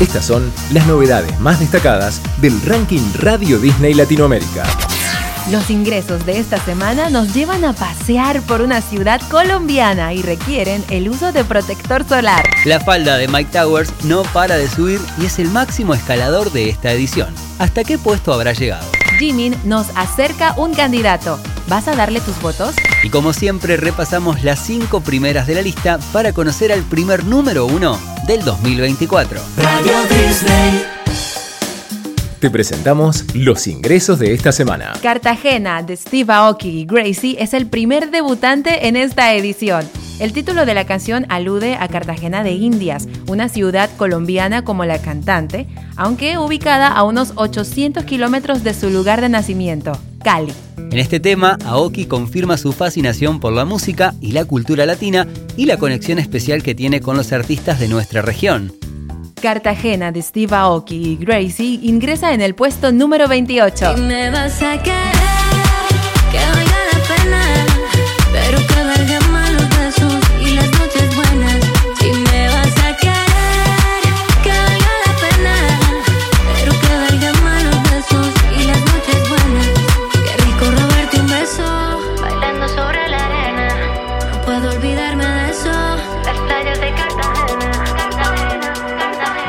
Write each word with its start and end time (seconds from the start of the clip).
Estas 0.00 0.26
son 0.26 0.52
las 0.72 0.86
novedades 0.86 1.40
más 1.40 1.58
destacadas 1.58 2.22
del 2.40 2.62
ranking 2.62 3.00
Radio 3.14 3.58
Disney 3.58 3.94
Latinoamérica. 3.94 4.62
Los 5.50 5.70
ingresos 5.70 6.24
de 6.24 6.38
esta 6.38 6.64
semana 6.64 7.10
nos 7.10 7.34
llevan 7.34 7.64
a 7.64 7.72
pasear 7.72 8.40
por 8.42 8.60
una 8.60 8.80
ciudad 8.80 9.20
colombiana 9.28 10.12
y 10.12 10.22
requieren 10.22 10.84
el 10.88 11.08
uso 11.08 11.32
de 11.32 11.42
protector 11.42 12.06
solar. 12.06 12.48
La 12.64 12.78
falda 12.78 13.16
de 13.16 13.26
Mike 13.26 13.50
Towers 13.50 13.92
no 14.04 14.22
para 14.22 14.56
de 14.56 14.68
subir 14.68 15.00
y 15.20 15.26
es 15.26 15.40
el 15.40 15.48
máximo 15.48 15.94
escalador 15.94 16.52
de 16.52 16.68
esta 16.68 16.92
edición. 16.92 17.34
¿Hasta 17.58 17.82
qué 17.82 17.98
puesto 17.98 18.32
habrá 18.32 18.52
llegado? 18.52 18.86
Jimin 19.18 19.56
nos 19.64 19.88
acerca 19.96 20.54
un 20.56 20.74
candidato. 20.74 21.40
¿Vas 21.66 21.88
a 21.88 21.96
darle 21.96 22.20
tus 22.20 22.40
votos? 22.40 22.76
Y 23.02 23.10
como 23.10 23.32
siempre 23.32 23.76
repasamos 23.76 24.44
las 24.44 24.60
cinco 24.60 25.00
primeras 25.00 25.48
de 25.48 25.56
la 25.56 25.62
lista 25.62 25.98
para 26.12 26.32
conocer 26.32 26.70
al 26.70 26.82
primer 26.82 27.24
número 27.24 27.66
uno 27.66 27.98
del 28.28 28.44
2024. 28.44 29.40
Radio 29.56 29.92
Disney. 30.02 30.84
Te 32.38 32.50
presentamos 32.50 33.24
los 33.34 33.66
ingresos 33.66 34.18
de 34.18 34.34
esta 34.34 34.52
semana. 34.52 34.92
Cartagena 35.02 35.82
de 35.82 35.96
Steve 35.96 36.30
Aoki 36.32 36.80
y 36.80 36.84
Gracie 36.84 37.36
es 37.42 37.54
el 37.54 37.66
primer 37.66 38.10
debutante 38.10 38.86
en 38.86 38.96
esta 38.96 39.32
edición. 39.32 39.88
El 40.20 40.34
título 40.34 40.66
de 40.66 40.74
la 40.74 40.84
canción 40.84 41.24
alude 41.30 41.76
a 41.76 41.88
Cartagena 41.88 42.44
de 42.44 42.52
Indias, 42.52 43.08
una 43.28 43.48
ciudad 43.48 43.88
colombiana 43.96 44.62
como 44.62 44.84
la 44.84 45.00
cantante, 45.00 45.66
aunque 45.96 46.36
ubicada 46.36 46.88
a 46.88 47.04
unos 47.04 47.32
800 47.36 48.04
kilómetros 48.04 48.62
de 48.62 48.74
su 48.74 48.90
lugar 48.90 49.22
de 49.22 49.30
nacimiento, 49.30 49.92
Cali. 50.22 50.52
En 50.76 50.98
este 50.98 51.20
tema, 51.20 51.58
Aoki 51.64 52.06
confirma 52.06 52.56
su 52.56 52.72
fascinación 52.72 53.40
por 53.40 53.52
la 53.52 53.64
música 53.64 54.14
y 54.20 54.32
la 54.32 54.44
cultura 54.44 54.86
latina 54.86 55.26
y 55.56 55.66
la 55.66 55.76
conexión 55.76 56.18
especial 56.18 56.62
que 56.62 56.74
tiene 56.74 57.00
con 57.00 57.16
los 57.16 57.32
artistas 57.32 57.78
de 57.78 57.88
nuestra 57.88 58.22
región. 58.22 58.72
Cartagena 59.40 60.10
de 60.12 60.22
Steve 60.22 60.54
Aoki 60.56 60.96
y 61.12 61.16
Gracie 61.16 61.78
ingresa 61.82 62.32
en 62.32 62.40
el 62.40 62.54
puesto 62.54 62.90
número 62.90 63.28
28. 63.28 63.96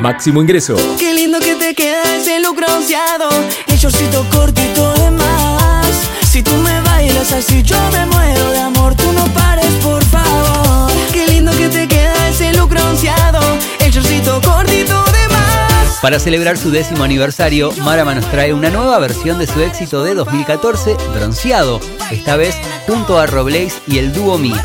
Máximo 0.00 0.40
ingreso. 0.40 0.76
Qué 0.98 1.12
lindo 1.12 1.38
que 1.40 1.54
te 1.56 1.74
queda 1.74 2.02
ese 2.16 2.40
look 2.40 2.56
bronceado. 2.56 3.28
El 3.66 3.76
shortcito 3.76 4.26
cortito 4.34 4.94
de 4.94 5.10
más. 5.10 5.86
Si 6.30 6.42
tú 6.42 6.52
me 6.56 6.80
bailas 6.80 7.30
así, 7.32 7.62
yo 7.62 7.76
me 7.92 8.06
muero 8.06 8.50
de 8.50 8.58
amor. 8.60 8.94
Tú 8.94 9.12
no 9.12 9.24
pares, 9.34 9.70
por 9.82 10.02
favor. 10.04 10.90
Qué 11.12 11.26
lindo 11.26 11.52
que 11.52 11.68
te 11.68 11.86
queda 11.86 12.28
ese 12.30 12.50
look 12.54 12.70
bronceado. 12.70 13.40
El 13.80 13.92
shortcito 13.92 14.40
cortito 14.40 15.04
de 15.04 15.28
más. 15.28 15.98
Para 16.00 16.18
celebrar 16.18 16.56
su 16.56 16.70
décimo 16.70 17.04
aniversario, 17.04 17.70
Marama 17.82 18.14
nos 18.14 18.30
trae 18.30 18.54
una 18.54 18.70
nueva 18.70 18.98
versión 19.00 19.38
de 19.38 19.46
su 19.46 19.60
éxito 19.60 20.02
de 20.02 20.14
2014, 20.14 20.96
Bronceado. 21.14 21.78
Esta 22.10 22.36
vez 22.36 22.56
junto 22.86 23.18
a 23.18 23.26
Roblaze 23.26 23.82
y 23.86 23.98
el 23.98 24.14
dúo 24.14 24.38
Mía. 24.38 24.64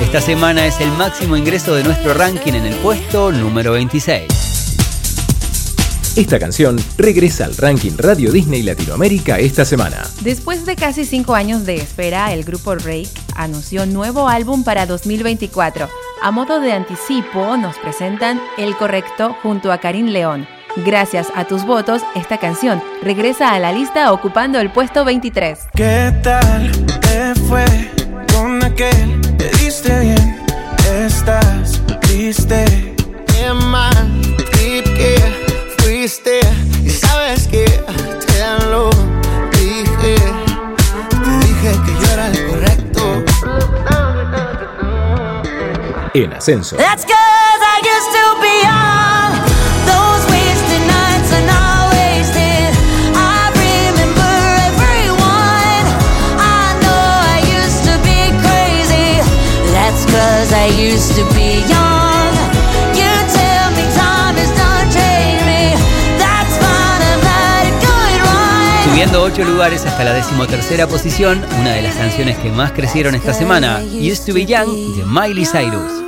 Esta 0.00 0.20
semana 0.20 0.66
es 0.66 0.80
el 0.80 0.92
máximo 0.92 1.36
ingreso 1.36 1.74
de 1.74 1.82
nuestro 1.82 2.14
ranking 2.14 2.52
en 2.52 2.66
el 2.66 2.76
puesto 2.76 3.32
número 3.32 3.72
26. 3.72 4.47
Esta 6.18 6.40
canción 6.40 6.76
regresa 6.96 7.44
al 7.44 7.56
ranking 7.56 7.92
Radio 7.96 8.32
Disney 8.32 8.64
Latinoamérica 8.64 9.38
esta 9.38 9.64
semana. 9.64 9.98
Después 10.22 10.66
de 10.66 10.74
casi 10.74 11.04
cinco 11.04 11.36
años 11.36 11.64
de 11.64 11.76
espera, 11.76 12.32
el 12.32 12.42
grupo 12.42 12.74
Rake 12.74 13.06
anunció 13.36 13.86
nuevo 13.86 14.26
álbum 14.26 14.64
para 14.64 14.84
2024. 14.84 15.88
A 16.20 16.30
modo 16.32 16.58
de 16.58 16.72
anticipo, 16.72 17.56
nos 17.56 17.78
presentan 17.78 18.40
El 18.56 18.76
Correcto 18.76 19.36
junto 19.44 19.70
a 19.70 19.78
Karim 19.78 20.06
León. 20.06 20.48
Gracias 20.84 21.28
a 21.36 21.44
tus 21.44 21.64
votos, 21.64 22.02
esta 22.16 22.38
canción 22.38 22.82
regresa 23.00 23.52
a 23.54 23.60
la 23.60 23.70
lista 23.70 24.12
ocupando 24.12 24.58
el 24.58 24.72
puesto 24.72 25.04
23. 25.04 25.68
¿Qué 25.76 26.12
tal 26.24 26.72
te 27.00 27.32
fue 27.42 27.64
con 28.34 28.60
aquel? 28.64 29.20
¿Te 29.36 29.50
diste 29.58 30.00
bien? 30.00 30.27
Be 61.34 61.62
young. 61.68 62.34
Subiendo 68.84 69.22
8 69.22 69.44
lugares 69.44 69.86
hasta 69.86 70.02
la 70.02 70.12
decimotercera 70.12 70.88
posición, 70.88 71.44
una 71.60 71.70
de 71.70 71.82
las 71.82 71.94
canciones 71.94 72.36
que 72.38 72.50
más 72.50 72.72
crecieron 72.72 73.14
esta 73.14 73.32
semana, 73.32 73.80
Used 73.80 74.26
to 74.26 74.34
Be 74.34 74.44
Young 74.44 74.96
de 74.96 75.04
Miley 75.04 75.46
Cyrus. 75.46 76.07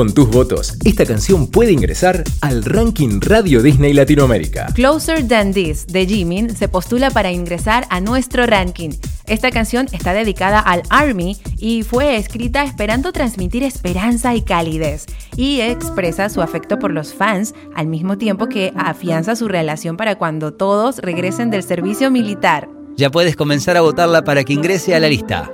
Con 0.00 0.14
tus 0.14 0.30
votos, 0.30 0.78
esta 0.86 1.04
canción 1.04 1.46
puede 1.46 1.72
ingresar 1.72 2.24
al 2.40 2.64
ranking 2.64 3.20
Radio 3.20 3.62
Disney 3.62 3.92
Latinoamérica. 3.92 4.68
Closer 4.72 5.28
Than 5.28 5.52
This 5.52 5.86
de 5.88 6.06
Jimin 6.06 6.56
se 6.56 6.68
postula 6.68 7.10
para 7.10 7.32
ingresar 7.32 7.86
a 7.90 8.00
nuestro 8.00 8.46
ranking. 8.46 8.92
Esta 9.26 9.50
canción 9.50 9.88
está 9.92 10.14
dedicada 10.14 10.58
al 10.58 10.84
Army 10.88 11.36
y 11.58 11.82
fue 11.82 12.16
escrita 12.16 12.64
esperando 12.64 13.12
transmitir 13.12 13.62
esperanza 13.62 14.34
y 14.34 14.40
calidez 14.40 15.04
y 15.36 15.60
expresa 15.60 16.30
su 16.30 16.40
afecto 16.40 16.78
por 16.78 16.92
los 16.92 17.12
fans 17.12 17.54
al 17.74 17.86
mismo 17.86 18.16
tiempo 18.16 18.48
que 18.48 18.72
afianza 18.76 19.36
su 19.36 19.48
relación 19.48 19.98
para 19.98 20.14
cuando 20.14 20.54
todos 20.54 20.96
regresen 21.00 21.50
del 21.50 21.62
servicio 21.62 22.10
militar. 22.10 22.70
Ya 22.96 23.10
puedes 23.10 23.36
comenzar 23.36 23.76
a 23.76 23.82
votarla 23.82 24.24
para 24.24 24.44
que 24.44 24.54
ingrese 24.54 24.94
a 24.94 24.98
la 24.98 25.10
lista. 25.10 25.52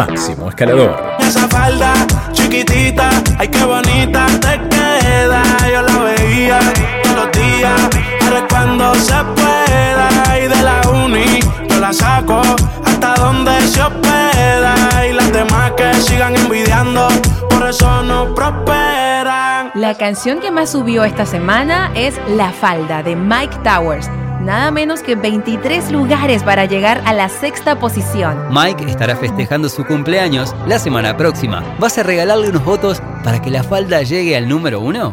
Máximo 0.00 0.48
escalador. 0.48 0.96
Esa 1.18 1.46
falda 1.46 1.92
chiquitita, 2.32 3.10
ay 3.38 3.48
qué 3.48 3.62
bonita 3.62 4.24
te 4.40 4.58
queda. 4.70 5.42
Yo 5.70 5.82
la 5.82 5.98
veía 6.04 6.58
todos 7.02 7.16
los 7.16 7.32
días, 7.32 7.80
ahora 8.24 8.46
cuando 8.48 8.94
se 8.94 9.18
pueda. 9.36 10.08
Y 10.38 10.48
de 10.48 10.62
la 10.62 10.80
uni 11.04 11.40
yo 11.68 11.80
la 11.80 11.92
saco 11.92 12.40
hasta 12.86 13.14
donde 13.16 13.60
se 13.60 13.82
hospeda. 13.82 14.74
Y 15.06 15.12
las 15.12 15.30
demás 15.34 15.72
que 15.76 15.92
sigan 16.00 16.34
envidiando, 16.34 17.08
por 17.50 17.68
eso 17.68 18.02
no 18.02 18.34
prosperan. 18.34 19.70
La 19.74 19.98
canción 19.98 20.40
que 20.40 20.50
más 20.50 20.70
subió 20.70 21.04
esta 21.04 21.26
semana 21.26 21.90
es 21.94 22.18
La 22.26 22.52
Falda 22.52 23.02
de 23.02 23.16
Mike 23.16 23.58
Towers 23.62 24.08
nada 24.40 24.70
menos 24.70 25.02
que 25.02 25.14
23 25.14 25.90
lugares 25.92 26.42
para 26.42 26.64
llegar 26.64 27.02
a 27.04 27.12
la 27.12 27.28
sexta 27.28 27.78
posición. 27.78 28.36
Mike 28.50 28.84
estará 28.84 29.16
festejando 29.16 29.68
su 29.68 29.84
cumpleaños 29.84 30.54
la 30.66 30.78
semana 30.78 31.16
próxima. 31.16 31.62
¿Vas 31.78 31.98
a 31.98 32.02
regalarle 32.02 32.50
unos 32.50 32.64
votos 32.64 33.02
para 33.22 33.40
que 33.40 33.50
la 33.50 33.62
falda 33.62 34.02
llegue 34.02 34.36
al 34.36 34.48
número 34.48 34.80
uno? 34.80 35.12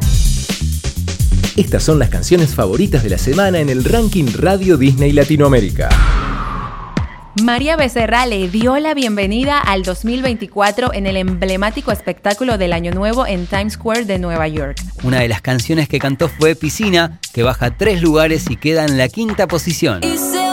Estas 1.55 1.83
son 1.83 1.99
las 1.99 2.09
canciones 2.09 2.53
favoritas 2.53 3.03
de 3.03 3.09
la 3.09 3.17
semana 3.17 3.59
en 3.59 3.69
el 3.69 3.83
ranking 3.83 4.27
Radio 4.37 4.77
Disney 4.77 5.11
Latinoamérica. 5.11 5.89
María 7.43 7.75
Becerra 7.75 8.25
le 8.25 8.49
dio 8.49 8.77
la 8.77 8.93
bienvenida 8.93 9.59
al 9.59 9.83
2024 9.83 10.93
en 10.93 11.05
el 11.05 11.17
emblemático 11.17 11.91
espectáculo 11.91 12.57
del 12.57 12.73
Año 12.73 12.91
Nuevo 12.91 13.27
en 13.27 13.45
Times 13.45 13.73
Square 13.73 14.05
de 14.05 14.17
Nueva 14.17 14.47
York. 14.47 14.77
Una 15.03 15.19
de 15.19 15.27
las 15.27 15.41
canciones 15.41 15.87
que 15.87 15.99
cantó 15.99 16.29
fue 16.29 16.55
Piscina, 16.55 17.19
que 17.33 17.43
baja 17.43 17.77
tres 17.77 18.01
lugares 18.01 18.49
y 18.49 18.55
queda 18.55 18.85
en 18.85 18.97
la 18.97 19.07
quinta 19.09 19.47
posición. 19.47 20.01
Y 20.03 20.17
se 20.17 20.46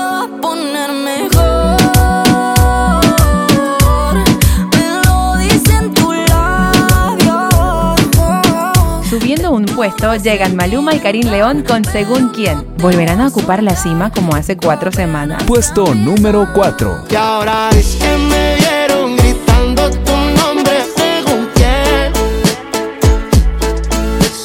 puesto 9.84 10.16
llegan 10.16 10.56
Maluma 10.56 10.94
y 10.94 10.98
Karim 10.98 11.28
León 11.30 11.62
con 11.62 11.84
Según 11.84 12.30
quién. 12.30 12.64
¿Volverán 12.78 13.20
a 13.20 13.26
ocupar 13.26 13.62
la 13.62 13.76
cima 13.76 14.10
como 14.10 14.34
hace 14.34 14.56
cuatro 14.56 14.90
semanas? 14.90 15.44
Puesto 15.44 15.94
número 15.94 16.48
4. 16.54 17.04
Y 17.10 17.14
ahora 17.14 17.68
es 17.68 17.96
que 17.96 18.16
me 18.16 18.56
vieron 18.56 19.14
gritando 19.18 19.90
tu 19.90 20.16
nombre 20.40 20.72
según 20.96 21.50
quién. 21.54 22.12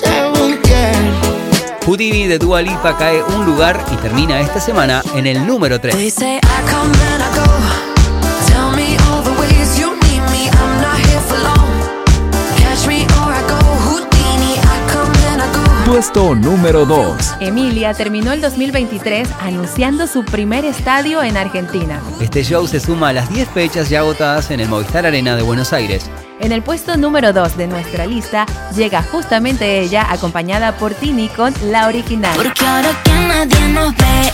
Según 0.03 0.57
quién. 0.61 1.13
Houdini 1.85 2.27
de 2.27 2.37
Dua 2.37 2.61
Lipa 2.61 2.97
cae 2.97 3.23
un 3.23 3.45
lugar 3.45 3.81
y 3.93 3.95
termina 3.95 4.41
esta 4.41 4.59
semana 4.59 5.01
en 5.15 5.25
el 5.25 5.47
número 5.47 5.79
3. 5.79 5.95
Puesto 15.89 16.35
número 16.35 16.85
2. 16.85 17.37
Emilia 17.39 17.95
terminó 17.95 18.31
el 18.31 18.41
2023 18.41 19.27
anunciando 19.41 20.05
su 20.05 20.23
primer 20.23 20.63
estadio 20.63 21.23
en 21.23 21.35
Argentina. 21.35 21.99
Este 22.21 22.43
show 22.43 22.67
se 22.67 22.79
suma 22.79 23.09
a 23.09 23.13
las 23.13 23.33
10 23.33 23.49
fechas 23.49 23.89
ya 23.89 24.01
agotadas 24.01 24.51
en 24.51 24.59
el 24.59 24.69
Movistar 24.69 25.07
Arena 25.07 25.35
de 25.35 25.41
Buenos 25.41 25.73
Aires. 25.73 26.07
En 26.39 26.51
el 26.51 26.61
puesto 26.61 26.95
número 26.95 27.33
2 27.33 27.57
de 27.57 27.67
nuestra 27.67 28.05
lista 28.05 28.45
llega 28.75 29.01
justamente 29.01 29.79
ella, 29.79 30.05
acompañada 30.11 30.77
por 30.77 30.93
Tini 30.93 31.27
con 31.27 31.55
La 31.63 31.87
Original. 31.87 32.35
Porque 32.35 32.65
ahora 32.67 32.89
que 33.03 33.11
nadie 33.27 33.69
nos 33.73 33.95
ve, 33.97 34.28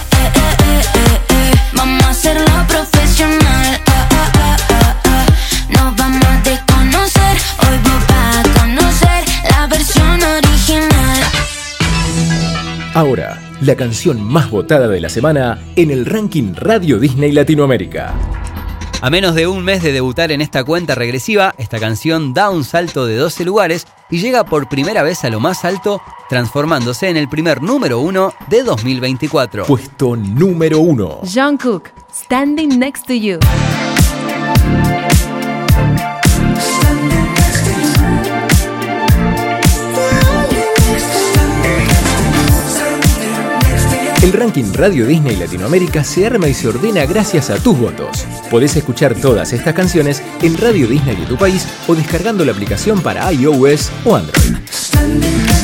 Ahora, 12.95 13.41
la 13.59 13.75
canción 13.75 14.23
más 14.23 14.49
votada 14.49 14.87
de 14.87 15.01
la 15.01 15.09
semana 15.09 15.59
en 15.75 15.91
el 15.91 16.05
ranking 16.05 16.53
Radio 16.55 16.97
Disney 16.97 17.33
Latinoamérica. 17.33 18.13
A 19.01 19.09
menos 19.09 19.35
de 19.35 19.47
un 19.47 19.65
mes 19.65 19.83
de 19.83 19.91
debutar 19.91 20.31
en 20.31 20.39
esta 20.39 20.63
cuenta 20.63 20.95
regresiva, 20.95 21.53
esta 21.57 21.77
canción 21.77 22.33
da 22.33 22.49
un 22.49 22.63
salto 22.63 23.05
de 23.05 23.17
12 23.17 23.43
lugares 23.43 23.85
y 24.09 24.19
llega 24.19 24.45
por 24.45 24.69
primera 24.69 25.03
vez 25.03 25.25
a 25.25 25.29
lo 25.29 25.41
más 25.41 25.65
alto, 25.65 26.01
transformándose 26.29 27.09
en 27.09 27.17
el 27.17 27.27
primer 27.27 27.61
número 27.61 27.99
uno 27.99 28.33
de 28.47 28.63
2024. 28.63 29.65
Puesto 29.65 30.15
número 30.15 30.79
1. 30.79 31.23
Jungkook, 31.25 31.89
Standing 32.13 32.79
Next 32.79 33.07
to 33.07 33.13
You. 33.13 33.39
Ranking 44.35 44.73
Radio 44.73 45.05
Disney 45.05 45.35
Latinoamérica 45.35 46.03
se 46.03 46.25
arma 46.25 46.47
y 46.47 46.53
se 46.53 46.67
ordena 46.67 47.05
gracias 47.05 47.49
a 47.49 47.57
tus 47.57 47.77
votos. 47.77 48.25
Podés 48.49 48.75
escuchar 48.75 49.15
todas 49.15 49.53
estas 49.53 49.73
canciones 49.73 50.21
en 50.41 50.57
Radio 50.57 50.87
Disney 50.87 51.15
de 51.15 51.25
tu 51.25 51.37
país 51.37 51.67
o 51.87 51.95
descargando 51.95 52.43
la 52.43 52.51
aplicación 52.51 53.01
para 53.01 53.31
iOS 53.31 53.91
o 54.03 54.15
Android. 54.15 55.54